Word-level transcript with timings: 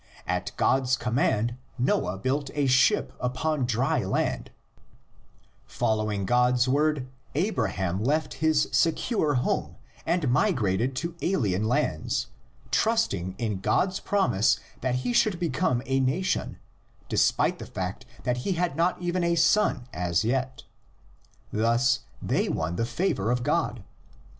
At 0.25 0.51
God's 0.57 0.97
command 0.97 1.57
Noah 1.77 2.17
built 2.17 2.49
a 2.55 2.65
ship 2.65 3.13
upon 3.19 3.67
dry 3.67 4.03
land; 4.03 4.49
following 5.67 6.25
God's 6.25 6.67
word 6.67 7.07
Abraham 7.35 8.03
left 8.03 8.33
his 8.41 8.67
secure 8.71 9.35
home 9.35 9.75
and 10.03 10.27
migrated 10.31 10.95
to 10.95 11.13
alien 11.21 11.65
lands, 11.67 12.25
trusting 12.71 13.35
in 13.37 13.59
God's 13.61 13.99
promise 13.99 14.59
that 14.81 14.95
he 15.05 15.13
should 15.13 15.39
become 15.39 15.83
a 15.85 15.99
nation 15.99 16.57
despite 17.07 17.59
the 17.59 17.67
fact 17.67 18.07
that 18.23 18.37
he 18.37 18.53
had 18.53 18.75
not 18.75 18.99
even 19.03 19.23
a 19.23 19.35
son 19.35 19.87
as 19.93 20.25
yet. 20.25 20.63
Thus 21.53 21.99
they 22.19 22.49
won 22.49 22.75
the 22.75 22.87
favor 22.87 23.29
of 23.29 23.43
God. 23.43 23.83